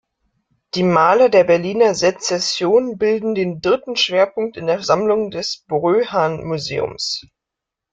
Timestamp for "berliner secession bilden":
1.43-3.35